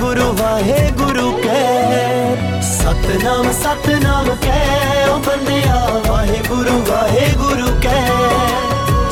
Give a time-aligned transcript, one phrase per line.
[0.00, 5.74] ਗੁਰੂ ਵਾਹੇ ਗੁਰੂ ਕਹਿ, ਸਤਨਾਮ ਸਤਨਾਮ ਕਹਿ ਓ ਬੰਦਿਆ।
[6.06, 8.06] ਵਾਹੇ ਗੁਰੂ ਵਾਹੇ ਗੁਰੂ ਕਹਿ,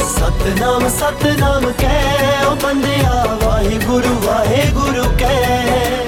[0.09, 6.08] ਸਤਨਾਮ ਸਤਨਾਮ ਕਹਿ ਓ ਬੰਦਿਆ। ਵਾਹੇ ਗੁਰੂ ਵਾਹੇ ਗੁਰੂ ਕਹਿ।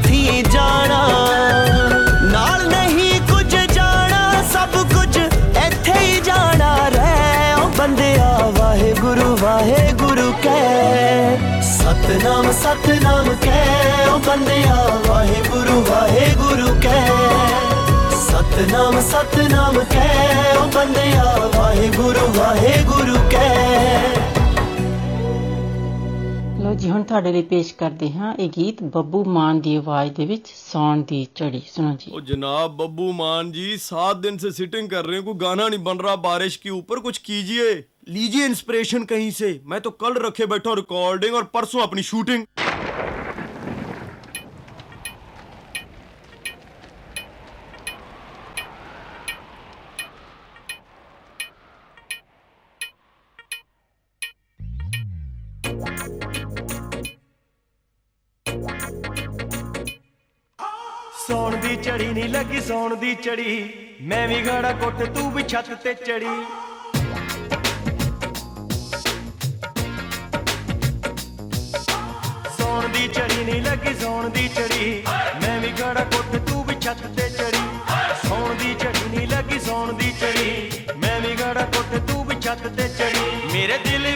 [0.11, 0.97] ਅਸੀਂ ਜਾਣਾ
[2.31, 8.27] ਨਾਲ ਨਹੀਂ ਕੁਝ ਜਾਣਾ ਸਭ ਕੁਝ ਇੱਥੇ ਹੀ ਜਾਣਾ ਰਹਿ ਓ ਬੰਦਿਆ
[8.57, 11.37] ਵਾਹਿਗੁਰੂ ਵਾਹਿਗੁਰੂ ਕਹਿ
[11.69, 14.75] ਸਤਨਾਮ ਸਤਨਾਮ ਕਹਿ ਓ ਬੰਦਿਆ
[15.07, 17.09] ਵਾਹਿਗੁਰੂ ਵਾਹਿਗੁਰੂ ਕਹਿ
[18.21, 24.00] ਸਤਨਾਮ ਸਤਨਾਮ ਕਹਿ ਓ ਬੰਦਿਆ ਵਾਹਿਗੁਰੂ ਵਾਹਿਗੁਰੂ ਕਹਿ
[26.70, 30.26] ਲੋ ਜੀ ਹੁਣ ਤੁਹਾਡੇ ਲਈ ਪੇਸ਼ ਕਰਦੇ ਹਾਂ ਇਹ ਗੀਤ ਬੱਬੂ ਮਾਨ ਦੀ ਆਵਾਜ਼ ਦੇ
[30.26, 34.88] ਵਿੱਚ ਸੌਣ ਦੀ ਝੜੀ ਸੁਣੋ ਜੀ ओ जनाब बब्बू मान जी सात दिन से सिटिंग
[34.90, 37.68] कर रहे हैं कोई गाना नहीं बन रहा बारिश के ऊपर कुछ कीजिए
[38.10, 42.44] लीजिए इंस्पिरेशन कहीं से मैं तो कल रखे बैठा हूं रिकॉर्डिंग और परसों अपनी शूटिंग
[62.60, 63.68] ਸੌਣ ਦੀ ਚੜੀ
[64.02, 66.26] ਮੈਂ ਵੀ ਗਾੜਾ ਕੁੱਟ ਤੂੰ ਵੀ ਛੱਤ ਤੇ ਚੜੀ
[72.58, 75.02] ਸੌਣ ਦੀ ਚੜੀ ਨਹੀਂ ਲੱਗੀ ਸੌਣ ਦੀ ਚੜੀ
[75.42, 77.62] ਮੈਂ ਵੀ ਗਾੜਾ ਕੁੱਟ ਤੂੰ ਵੀ ਛੱਤ ਤੇ ਚੜੀ
[78.28, 82.66] ਸੌਣ ਦੀ ਚੜੀ ਨਹੀਂ ਲੱਗੀ ਸੌਣ ਦੀ ਚੜੀ ਮੈਂ ਵੀ ਗਾੜਾ ਕੁੱਟ ਤੂੰ ਵੀ ਛੱਤ
[82.68, 84.06] ਤੇ ਚੜੀ ਮੇਰੇ ਦਿਲ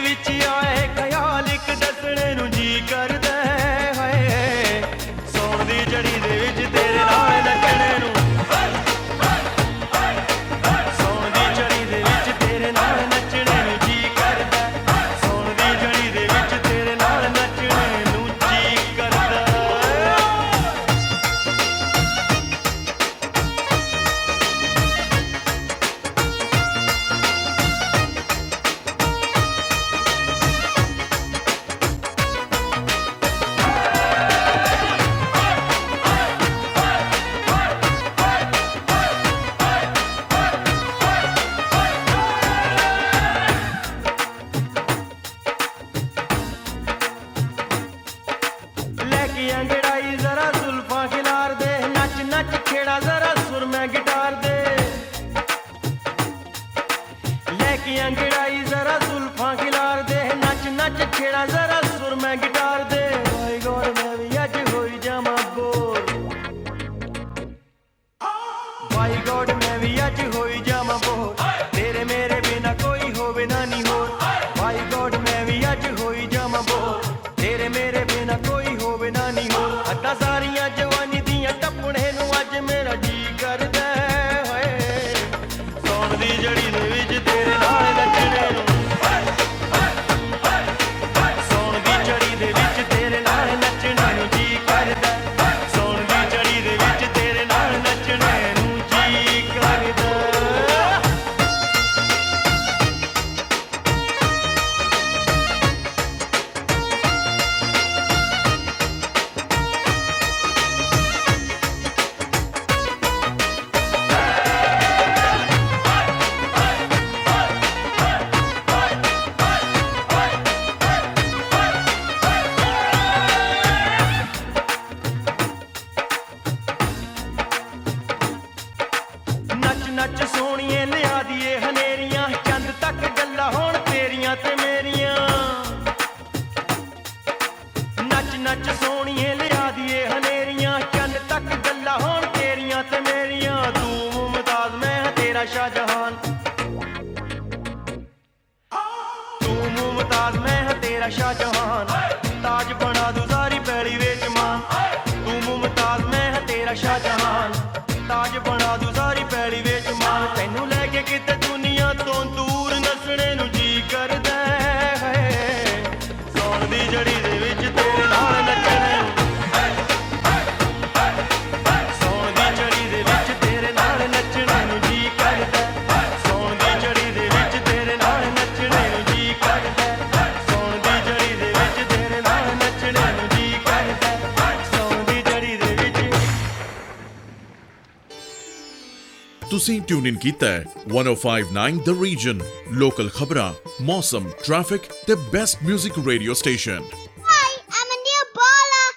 [189.56, 192.40] ਤੁਸੀਂ ਟਿਊਨ ਇਨ ਕੀਤਾ ਹੈ 1059 ਦ ਰੀਜਨ
[192.80, 196.82] ਲੋਕਲ ਖਬਰਾਂ ਮੌਸਮ ਟ੍ਰੈਫਿਕ ਤੇ best 뮤직 radio station
[197.28, 197.46] Hi,
[197.76, 198.90] I'm a new baller.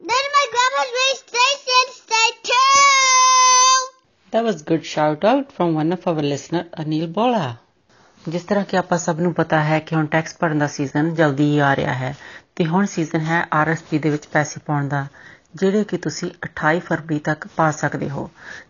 [0.00, 1.92] Then my grandpa's radio station.
[1.98, 3.92] Stay tuned.
[4.32, 7.44] That was good shout out from one of our listener Anil Bola.
[8.28, 11.50] ਜਿਸ ਤਰ੍ਹਾਂ ਕਿ ਆਪਾਂ ਸਭ ਨੂੰ ਪਤਾ ਹੈ ਕਿ ਹੁਣ ਟੈਕਸ ਭਰਨ ਦਾ ਸੀਜ਼ਨ ਜਲਦੀ
[11.52, 12.14] ਹੀ ਆ ਰਿਹਾ ਹੈ
[12.56, 15.06] ਤੇ ਹੁਣ ਸੀਜ਼ਨ ਹੈ ਆਰਐਸਪੀ ਦੇ ਵਿੱਚ ਪੈਸੇ ਪਾਉਣ ਦਾ
[15.56, 18.30] ਜਿਹੜੇ ਕਿ ਤੁਸੀਂ 28 ਫਰਵਰੀ ਤੱਕ ਪਾ ਸਕਦੇ ਹੋ।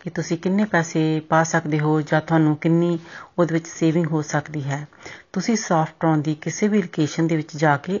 [0.00, 2.98] ਕਿ ਤੁਸੀਂ ਕਿੰਨੇ ਪੈਸੇ ਪਾ ਸਕਦੇ ਹੋ ਜਾਂ ਤੁਹਾਨੂੰ ਕਿੰਨੀ
[3.38, 4.86] ਉਹਦੇ ਵਿੱਚ ਸੇਵਿੰਗ ਹੋ ਸਕਦੀ ਹੈ,
[5.32, 8.00] ਤੁਸੀਂ ਸੌਫਟਟ੍ਰੋਨ ਦੀ ਕਿਸੇ ਵੀ ਲੋਕੇਸ਼ਨ ਦੇ ਵਿੱਚ ਜਾ ਕੇ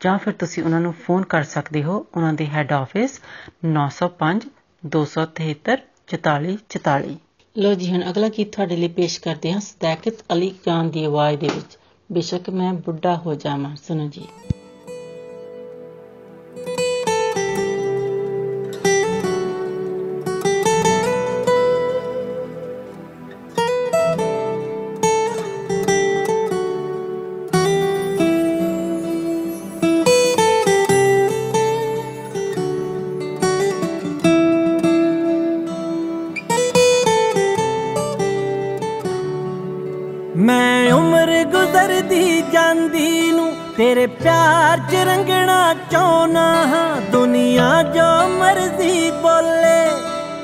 [0.00, 3.20] ਜਾਂ ਫਿਰ ਤੁਸੀਂ ਉਹਨਾਂ ਨੂੰ ਫੋਨ ਕਰ ਸਕਦੇ ਹੋ, ਉਹਨਾਂ ਦੇ ਹੈੱਡ ਆਫਿਸ
[3.66, 4.48] 905
[4.82, 7.18] 273 4444
[7.56, 11.38] ਲੋ ਜੀ, ਹੁਣ ਅਗਲਾ ਗੀਤ ਤੁਹਾਡੇ ਲਈ ਪੇਸ਼ ਕਰਦੇ ਹਾਂ ਸਦਾਕਤ ਅਲੀ ਖਾਨ ਦੀ ਆਵਾਜ਼
[11.40, 11.78] ਦੇ ਵਿੱਚ।
[12.12, 14.28] बेशक मैं बुढ़ा हो जावा सुनो जी।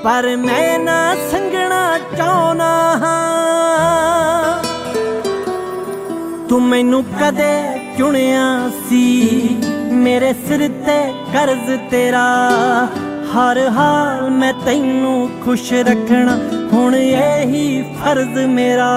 [0.09, 4.63] ਪਰ ਮੈਂ ਨਾ ਸੰਗਣਾ ਚਾਹਨਾ ਹਾਂ।
[6.49, 9.03] ਤੂੰ ਮੈਨੂੰ ਕਦੇ ਚੁਣਿਆ ਸੀ,
[9.93, 10.97] ਮੇਰੇ ਸਿਰ ਤੇ
[11.33, 12.25] ਕਰਜ਼ ਤੇਰਾ।
[13.35, 16.39] ਹਰ ਹਾਲ ਮੈਂ ਤੈਨੂੰ ਖੁਸ਼ ਰੱਖਣਾ,
[16.73, 18.91] ਹੁਣ ਇਹੀ ਫਰਜ਼ ਮੇਰਾ।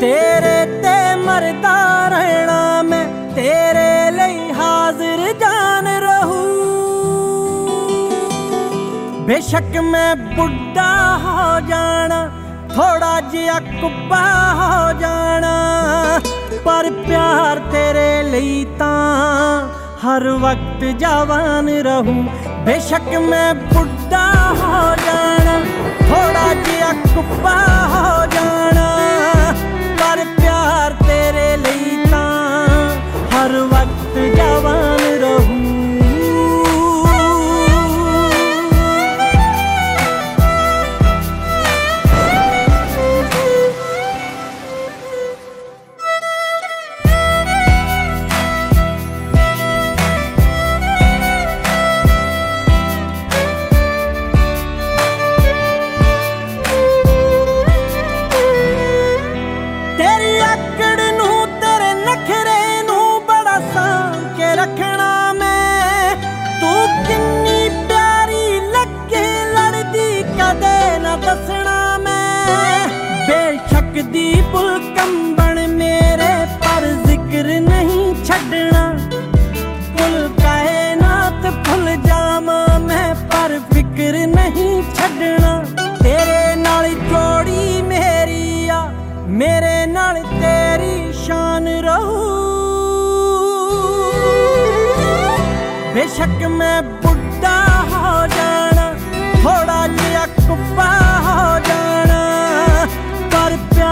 [0.00, 5.31] ਤੇਰੇ ਤੇ ਮਰਦਾ ਰਹਿਣਾ ਮੈਂ, ਤੇਰੇ ਲਈ ਹਾਜ਼ਰ
[9.26, 12.24] ਬੇਸ਼ੱਕ ਮੈਂ ਬੁੱਢਾ ਹੋ ਜਾਣਾ
[12.74, 14.22] ਥੋੜਾ ਜਿਹਾ ਕੁੱਬਾ
[14.54, 16.20] ਹੋ ਜਾਣਾ,
[16.64, 19.68] ਪਰ ਪਿਆਰ ਤੇਰੇ ਲਈ ਤਾਂ
[20.04, 22.22] ਹਰ ਵਕਤ ਜਵਾਨ ਰਹੂ।
[22.66, 24.26] ਬੇਸ਼ੱਕ ਮੈਂ ਬੁੱਢਾ
[24.60, 25.58] ਹੋ ਜਾਣਾ
[26.00, 27.56] ਥੋੜਾ ਜਿਹਾ ਕੁੱਬਾ
[27.94, 28.21] ਹੋ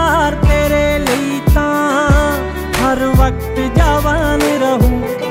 [0.00, 2.32] ਪਿਆਰ ਤੇਰੇ ਲਈ ਤਾਂ
[2.76, 4.88] ਹਰ ਵਕਤ ਜਵਾਨ ਰਹੂ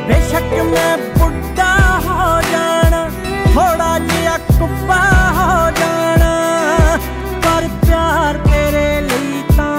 [0.08, 1.74] ਬੇਸ਼ੱਕ ਮੈਂ ਬੁੱਢਾ
[2.06, 3.08] ਹੋ ਜਾਣਾ
[3.46, 5.00] ਥੋੜਾ ਜਿਹਾ ਕੁੱਬਾ
[5.38, 6.98] ਹੋ ਜਾਣਾ
[7.44, 9.74] ਪਰ ਪਿਆਰ ਤੇਰੇ ਲਈ ਤਾਂ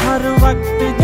[0.00, 0.99] ਹਰ ਵਕਤ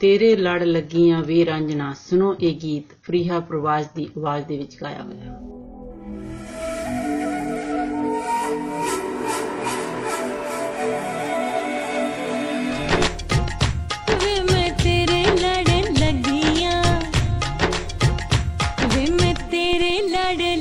[0.00, 5.02] ਤੇਰੇ ਲੜ ਲੱਗੀਆਂ ਵੇ ਰਾਂਝਣਾ। ਸੁਣੋ ਇਹ ਗੀਤ ਫਰੀਹਾ ਪ੍ਰਵਾਸ ਦੀ ਆਵਾਜ਼ ਦੇ ਵਿੱਚ ਗਾਇਆ
[5.02, 5.38] ਹੋਇਆ ਹੈ।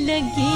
[0.05, 0.52] लगी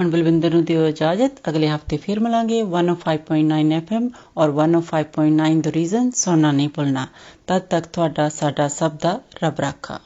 [0.00, 6.50] ਬਲਵਿੰਦਰ ਨੂੰ ਦਿਓ ਇਜਾਜ਼ਤ ਅਗਲੇ ਹਫਤੇ ਫਿਰ ਮਿਲਾਂਗੇ 105.9 FM ਔਰ 105.9 ਦ ਰੀਜ਼ਨ ਸੁਣਨਾ
[6.52, 7.06] ਨਹੀਂ ਭੁੱਲਣਾ
[7.46, 9.98] ਤਦ ਤੱਕ ਤੁਹਾਡਾ ਸਾਡਾ ਸਭ ਦਾ ਰੱਬ ਰਾਖਾ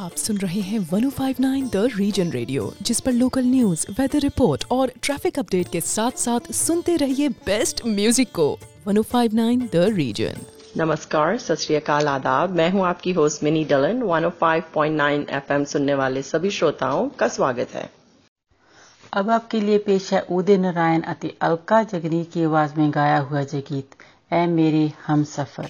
[0.00, 4.92] आप सुन रहे हैं 1059 द रीजन रेडियो जिस पर लोकल न्यूज वेदर रिपोर्ट और
[5.00, 8.46] ट्रैफिक अपडेट के साथ साथ सुनते रहिए बेस्ट म्यूजिक को
[8.88, 15.28] 1059 द रीजन नमस्कार सत श्री अकाल आदाब मैं हूं आपकी होस्ट मिनी डलन 105.9
[15.36, 17.88] एफएम सुनने वाले सभी श्रोताओं का स्वागत है
[19.13, 23.41] अब आपके लिए पेश है उदय नारायण अति अलका जगनी की आवाज़ में गाया हुआ
[23.43, 23.95] जय गीत
[24.33, 25.69] ए मेरे हम सफ़र।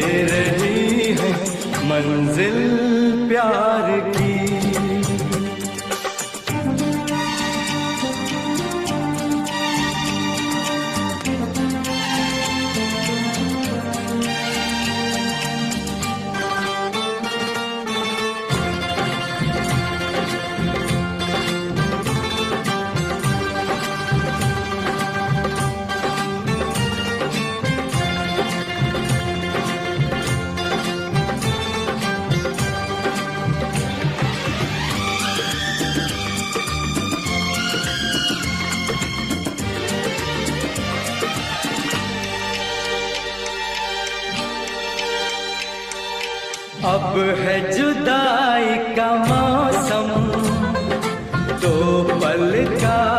[0.00, 1.32] रही है
[1.88, 2.58] मंजिल
[3.28, 4.21] प्यार की।
[48.96, 50.08] का मौसम।
[51.62, 53.11] दो पल का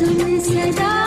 [0.00, 0.99] सुन सदाएँ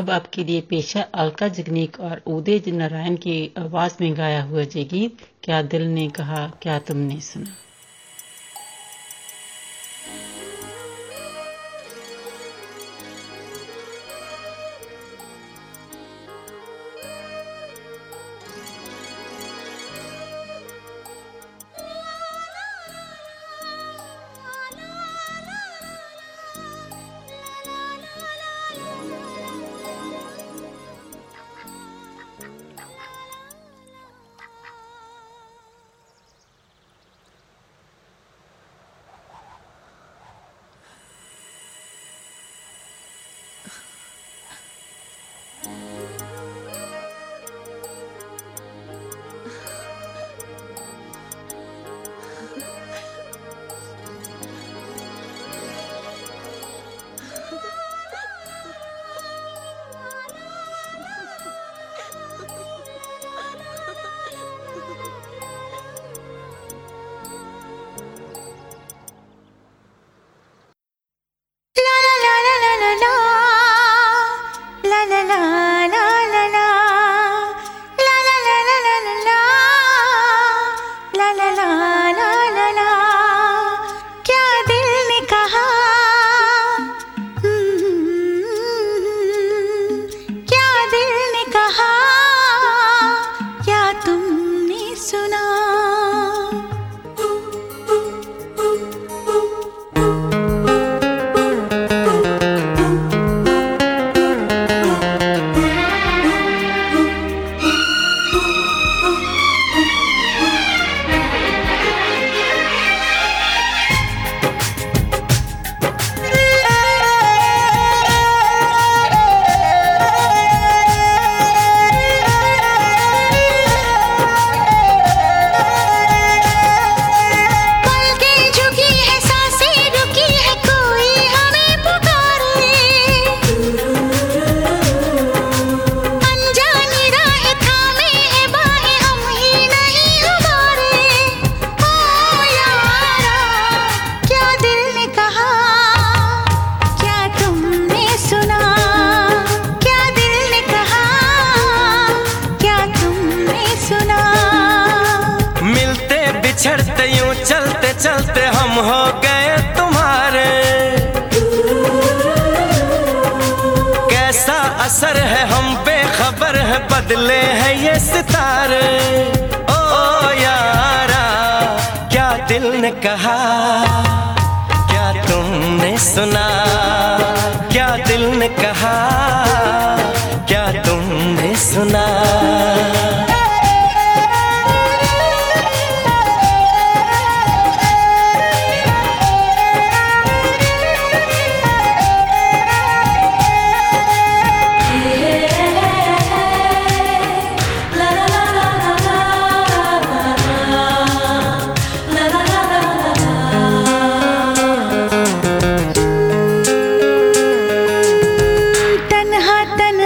[0.00, 4.62] अब आपके लिए पेश है अलका जगनीक और उदय नारायण की आवाज़ में गाया हुआ
[4.64, 7.56] जय गीत, क्या दिल ने कहा, क्या तुमने सुना?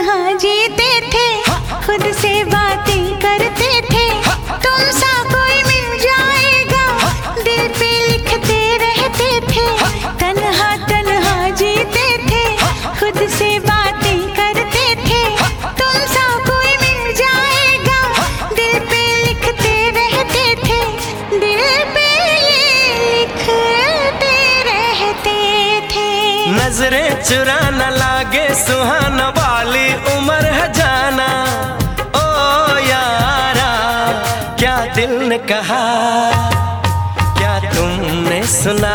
[0.05, 1.29] जहाँ जीते थे
[1.87, 2.74] खुद से बात
[35.49, 35.81] कहा
[37.39, 38.95] क्या तुमने सुना?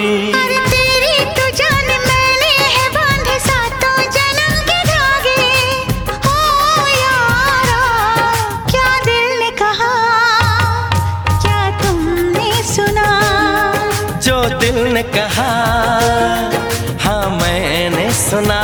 [14.71, 15.49] दिल ने कहा
[17.03, 18.59] हाँ मैंने सुना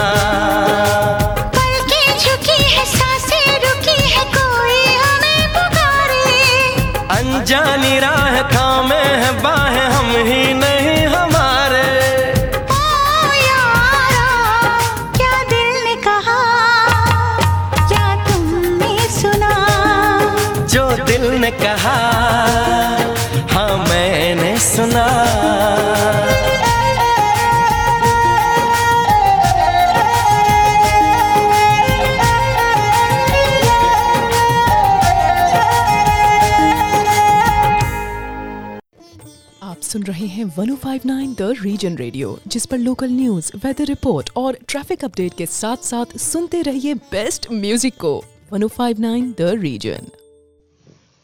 [40.58, 45.84] 1059 द रीजन रेडियो जिस पर लोकल न्यूज़ वेदर रिपोर्ट और ट्रैफ़िक अपडेट के साथ
[45.86, 48.14] साथ सुनते रहिए बेस्ट म्यूज़िक को।
[48.54, 50.08] 1059 द रीजन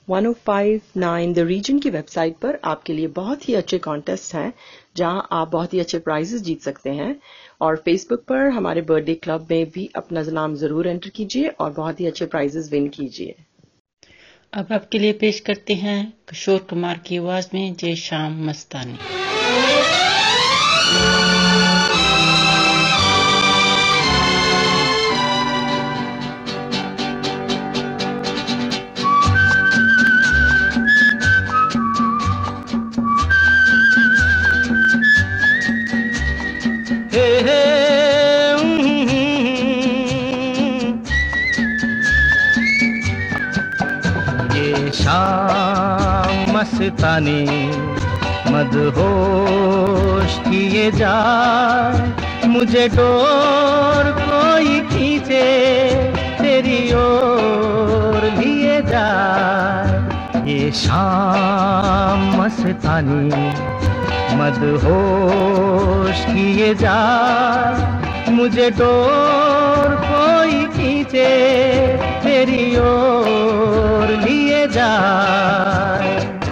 [0.07, 4.53] 1059 द रीजन की वेबसाइट पर आपके लिए बहुत ही अच्छे कॉन्टेस्ट हैं,
[4.97, 7.15] जहाँ आप बहुत ही अच्छे प्राइजेस जीत सकते हैं।
[7.61, 11.99] और फेसबुक पर हमारे बर्थडे क्लब में भी अपना नाम ज़रूर एंटर कीजिए और बहुत
[11.99, 13.35] ही अच्छे प्राइजेस विन कीजिए।
[14.53, 15.97] अब आपके लिए पेश करते हैं
[16.29, 18.97] किशोर कुमार की आवाज़ में जय शाम मस्तानी।
[37.13, 37.72] हे हे
[45.03, 47.41] शाम मस्तानी
[48.51, 55.47] मदहोश किए जाए। मुझे डोर कोई खींचे,
[56.39, 63.43] तेरी ओर लिए जाए। ये शाम मस्तानी
[64.39, 66.99] मदहोश किए जा
[68.29, 70.65] मुझे डोर कोई
[71.03, 76.42] खींचे तेरी ओर लिए जाए।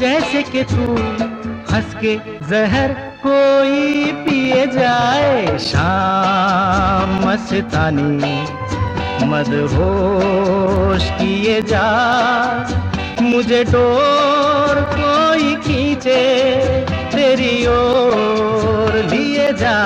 [0.00, 0.84] जैसे कि तू
[1.72, 2.14] हंस के
[2.50, 2.92] जहर
[3.26, 8.40] कोई पिए जाए। शाम मस्तानी
[9.26, 11.88] मदहोश किए जा।
[13.22, 16.22] मुझे डोर कोई खींचे,
[17.12, 19.78] तेरी ओर लिए जा।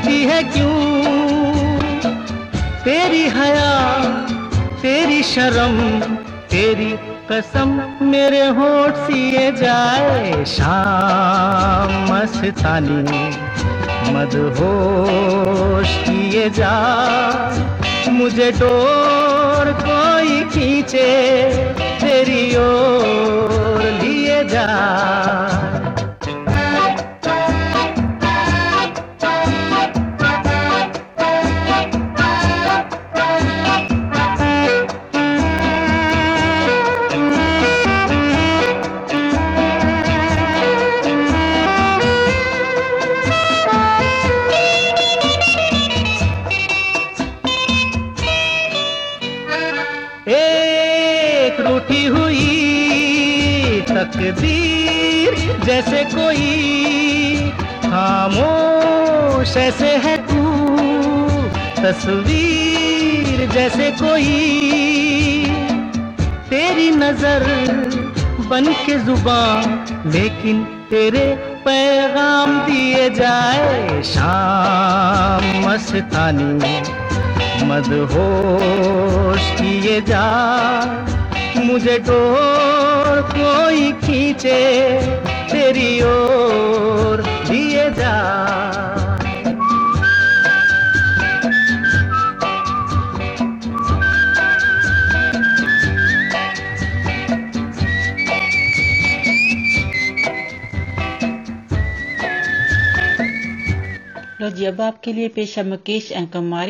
[0.00, 0.92] देती है क्यों?
[2.84, 3.90] तेरी हया,
[4.82, 6.00] तेरी शर्म,
[6.50, 6.94] तेरी
[7.32, 13.30] कसम मेरे होठ सिए जाए। शाम मस्तानी,
[14.12, 16.76] मदहोश किए जा।
[18.08, 21.48] मुझे डोर कोई खींचे,
[22.00, 24.66] तेरी ओर लिए जा।
[61.90, 64.34] तस्वीर जैसे कोई।
[66.50, 67.44] तेरी नज़र
[68.50, 69.64] बन के ज़ुबान,
[70.06, 71.24] लेकिन तेरे
[71.64, 76.72] पैगाम दिए जाए शाम मस्तानी।
[77.66, 80.26] मदहोश किए जा,
[81.56, 84.60] मुझे डोर कोई खींचे,
[85.52, 88.16] तेरी ओर दिए जा।
[104.50, 106.12] जी अब आपके लिए पेश है मुकेश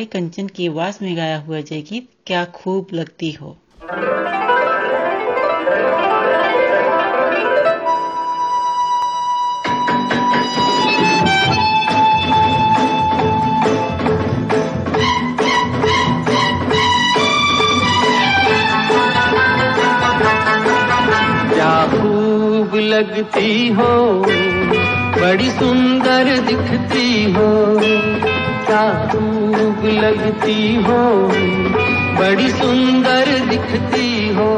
[0.05, 3.57] कंचन की आवाज़ में गाया हुआ जय गीत, क्या खूब लगती हो?
[21.53, 25.00] क्या खूब लगती हो?
[25.19, 27.49] बड़ी सुंदर दिखती हो
[28.67, 31.01] क्या खूब लगती हो
[32.19, 34.49] बड़ी सुंदर दिखती हो।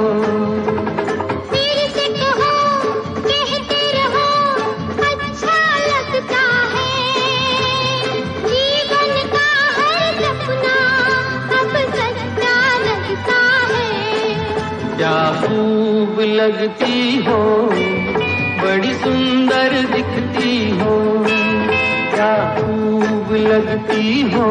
[1.52, 2.52] मेरे से कहो
[3.28, 4.28] कहते रहो
[5.08, 5.58] अच्छा
[5.92, 6.44] लगता
[6.74, 6.92] है।
[8.50, 9.48] जीवन का
[9.80, 10.76] हर सपना
[11.60, 12.56] अब सच्चा
[12.88, 13.40] लगता
[13.72, 13.90] है।
[14.98, 17.42] क्या खूब लगती हो
[18.64, 20.13] बड़ी सुंदर दिखती
[23.54, 24.46] लगती हो।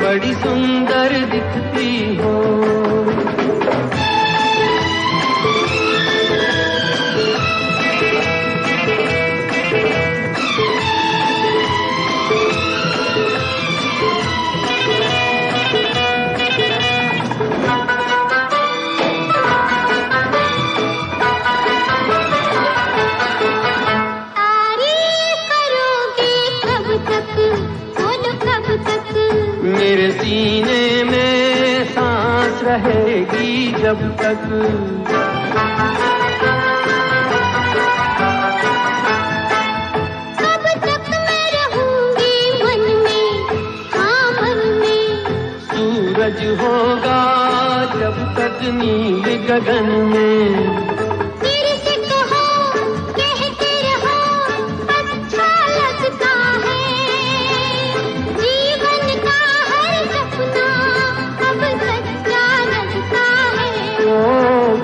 [0.00, 1.67] बड़ी सुंदर दिखती
[33.88, 34.40] जब तक।
[40.40, 42.34] कब तक मैं रहूँगी
[42.64, 43.28] मन में
[43.94, 45.24] हाँ मन में।
[45.70, 47.22] सूरज होगा
[47.94, 50.77] जब तक नील गगन में।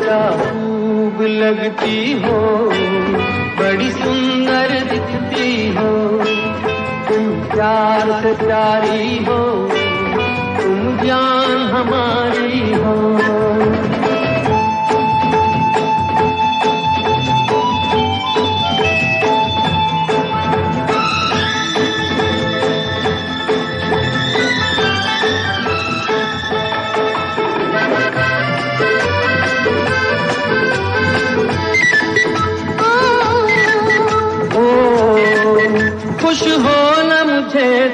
[0.04, 2.40] क्या खूब लगती हो,
[3.58, 5.92] बड़ी सुंदर दिखती हो।
[7.08, 9.40] तुम प्यार से प्यारी हो,
[10.60, 12.94] तुम जान हमारी हो।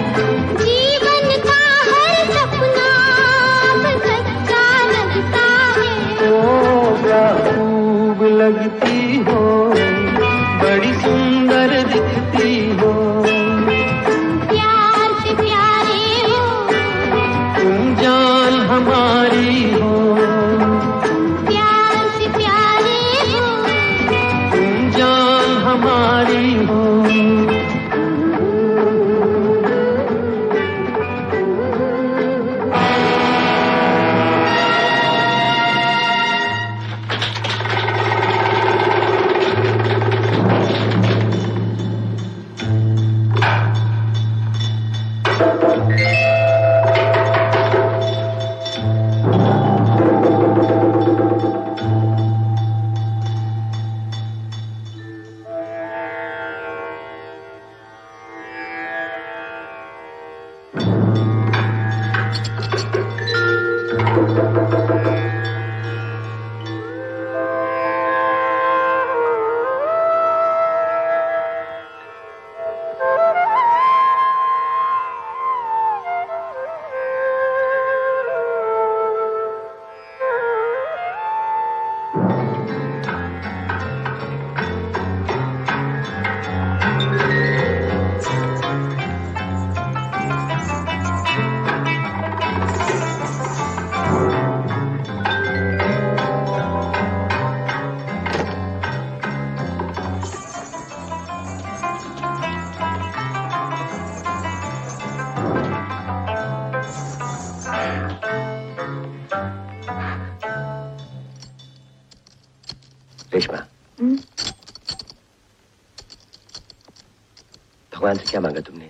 [118.41, 118.89] क्या मांगा तुमने।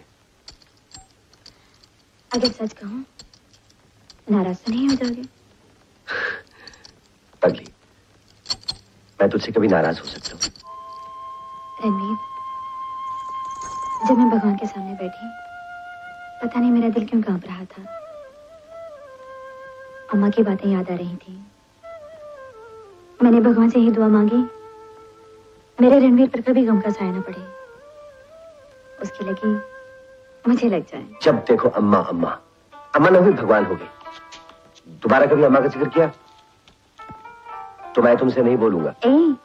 [2.31, 3.03] अगर सच कहूँ
[4.31, 5.23] नाराज़ तो नहीं हो जाओगे।
[7.43, 7.67] पगली
[9.19, 10.51] मैं तुझसे कभी नाराज़ हो सकता हूँ।
[11.83, 12.17] रणवीर
[14.07, 15.27] जब मैं भगवान के सामने बैठी
[16.41, 17.85] पता नहीं मेरा दिल क्यों काँप रहा था।
[20.13, 21.39] अम्मा की बातें याद आ रही थी।
[23.23, 24.43] मैंने भगवान से ही दुआ मांगी
[25.77, 27.60] मेरे रणवीर पर कभी गम का साया न पड़े।
[29.21, 32.37] उसकी लगी मुझे लग जाए। जब देखो अम्मा अम्मा
[32.95, 33.87] अम्मा न भी भगवान हो गई
[35.03, 36.11] दोबारा कभी अम्मा का ज़िक्र किया?
[37.95, 39.35] तो मैं तुमसे नहीं बोलूँगा। ए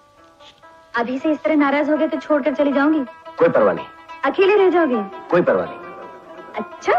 [0.95, 3.05] अभी से इस तरह नाराज़ हो गए तो छोड़कर चली जाऊँगी?
[3.39, 3.87] कोई परवाह नहीं।
[4.25, 5.03] अकेले रह जाओगे?
[5.31, 5.79] कोई परवाह नहीं।
[6.63, 6.95] अच्छा।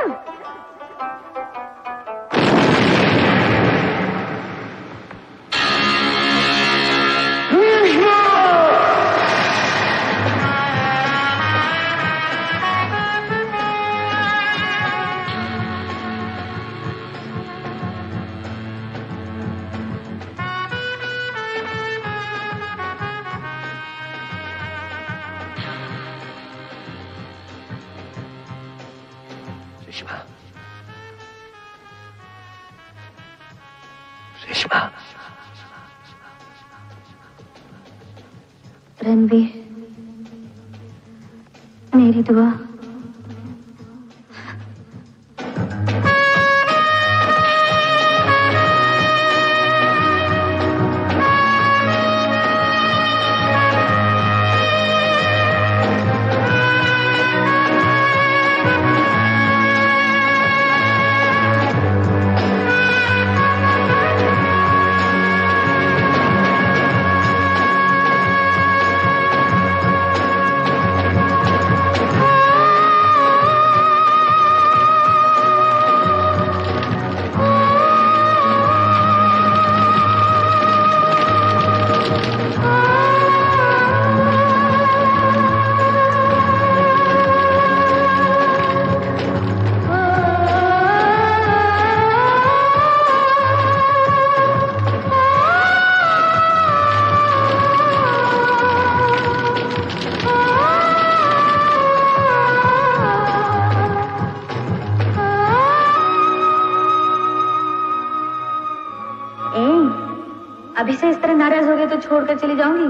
[110.87, 112.87] अभी से इस तरह नाराज़ हो गए तो छोड़कर चली जाऊँगी?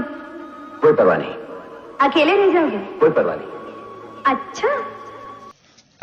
[0.80, 1.30] कोई परवाह नहीं।
[2.00, 2.78] अकेले रह जाओगे?
[2.78, 3.46] कोई परवाह नहीं।
[4.26, 4.68] अच्छा।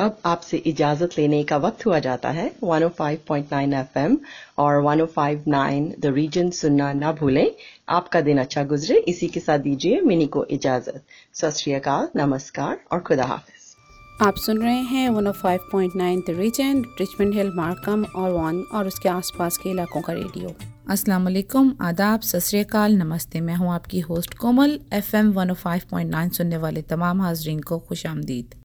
[0.06, 4.18] अब आपसे इजाज़त लेने का वक्त हुआ जाता है। 105.9 एफएम
[4.58, 7.52] और 105.9 द रीजन सुनना ना भूलें।
[7.90, 11.54] आपका दिन अच्छा गुजरे। इसी के साथ दीजिए मिनी को इजाज़त। सत
[12.16, 13.55] नमस्कार और खुदा हाफिज।
[14.22, 19.58] आप सुन रहे हैं 105.9 the Region Richmond Hill Markham और वन और उसके आसपास
[19.58, 20.54] के इलाकों का रेडियो।
[20.90, 27.22] अस्सलाम वालेकुम आदाब सत नमस्ते। मैं हूँ आपकी होस्ट कोमल एफएम 105.9 सुनने वाले तमाम
[27.22, 28.56] हाजरीन को खुश आमदीद।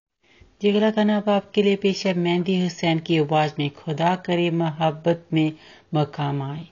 [0.63, 4.51] जी अगला गाना अब आपके लिए पेश है मेहंदी हुसैन की आवाज़ में खुदा करे
[4.63, 5.53] मोहब्बत में
[5.95, 6.67] मकाम आए।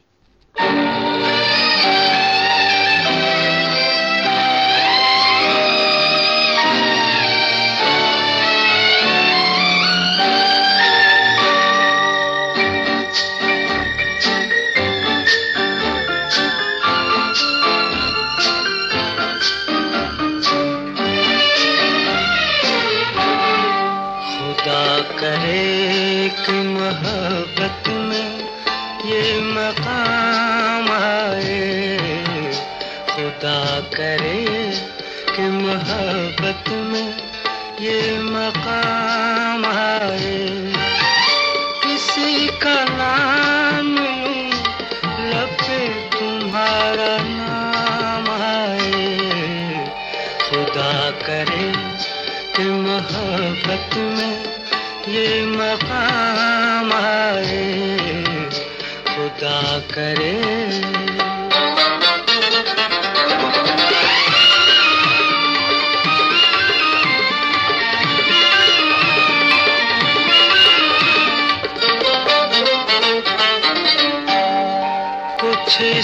[36.91, 37.09] में
[37.81, 40.37] ये मकाम आए
[41.83, 45.49] किसी का नाम लूँ
[46.15, 49.07] तुम्हारा नाम आए
[50.43, 50.93] खुदा
[51.25, 51.71] करे
[52.57, 54.37] कि मोहब्बत में
[55.15, 57.65] ये मकाम आए
[59.09, 60.58] खुदा करे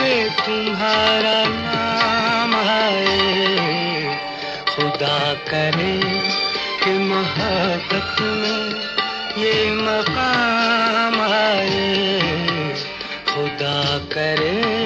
[0.00, 2.92] पे तुम्हारा नाम है।
[4.66, 5.18] खुदा
[5.50, 5.96] करे
[6.84, 8.62] कि मोहब्बत में
[9.42, 12.74] ये मकाम आए
[13.30, 14.77] खुदा करे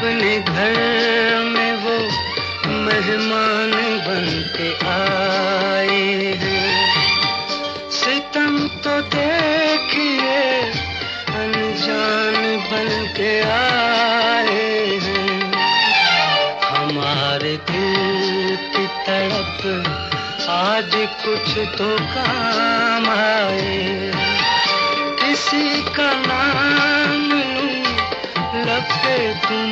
[0.00, 0.76] अपने घर
[1.44, 1.96] में वो
[2.84, 3.72] मेहमान
[4.04, 5.98] बन के आए
[7.96, 10.38] सितम तो देखिए,
[11.40, 12.40] अनजान
[12.70, 14.64] बन के आए
[16.70, 18.86] हमारे दिल की
[20.50, 20.92] आज
[21.24, 23.99] कुछ तो काम आए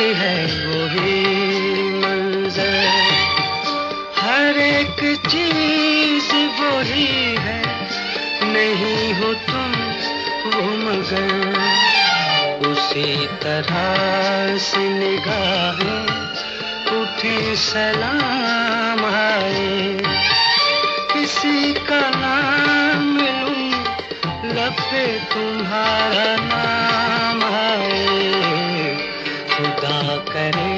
[0.00, 1.24] है वही
[1.98, 2.90] मंजर।
[4.18, 7.62] हर एक चीज़ वही है।
[8.44, 9.70] नहीं हो तुम
[10.50, 11.60] वो मगर।
[12.68, 16.20] उसी तरह से निगाहें
[17.00, 19.98] उठी सलाम आए
[21.12, 23.70] किसी का नाम लूँ
[24.54, 28.69] लब पे तुम्हारा नाम आए
[29.60, 30.76] खुदा करे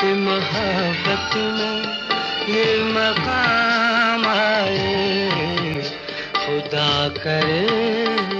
[0.00, 1.80] कि मोहब्बत में
[2.54, 5.74] ये मकाम आए।
[6.36, 8.39] खुदा करे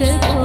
[0.00, 0.35] காக்க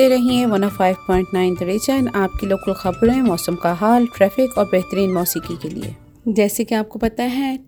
[0.00, 4.64] सुनते रहिए one oh five point nine आपकी लोकल खबरें, मौसम का हाल ट्रैफ़िक और
[4.64, 5.94] बेहतरीन मौसीकी के लिए।
[6.28, 7.58] जैसे कि आपको पता है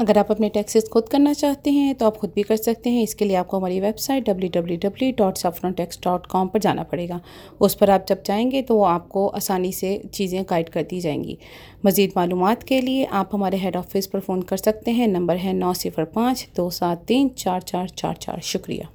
[0.00, 3.02] अगर आप अपने टैक्सेस खुद करना चाहते हैं तो आप खुद भी कर सकते हैं।
[3.02, 7.20] इसके लिए आपको हमारी वेबसाइट www.saffrontax.com पर जाना पड़ेगा।
[7.60, 11.38] उस पर आप जब जाएँगे तो वो आपको आसानी से चीज़ें गाइड कर दी जाएँगी।
[11.86, 15.52] मज़ीद मालूम के लिए आप हमारे हेड ऑफ़िस पर फ़ोन कर सकते हैं। नंबर है
[15.52, 18.88] नौ सिफर पाँच दो सात तीन चार चार चार चार। शुक्रिया।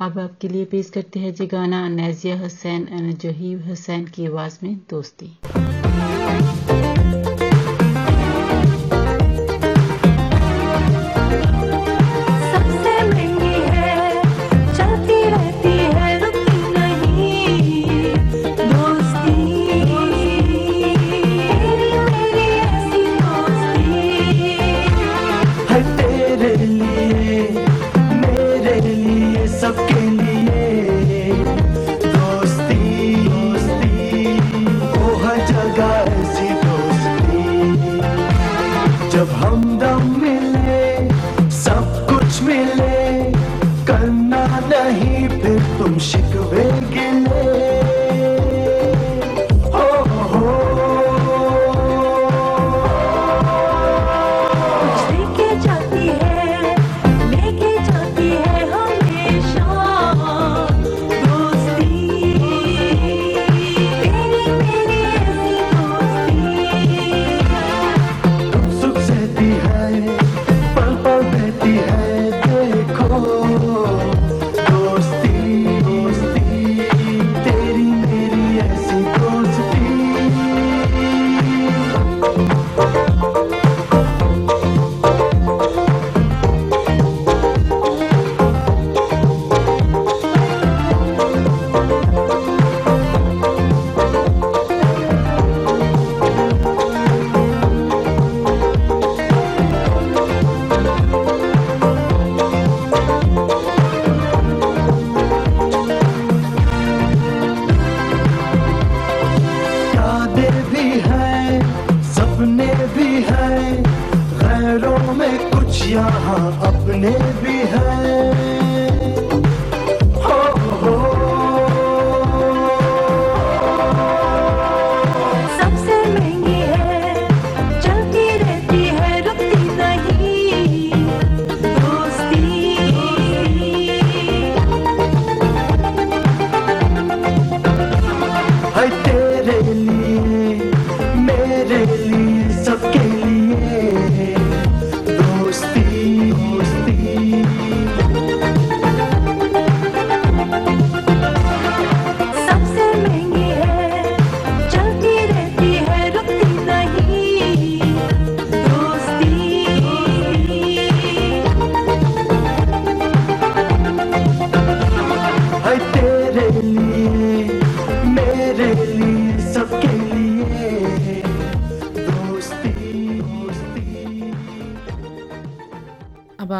[0.00, 4.76] अब आपके लिए पेश करते हैं जी गाना, नैजिया हुसैन जहीब हुसैन की आवाज़ में
[4.90, 5.26] दोस्ती।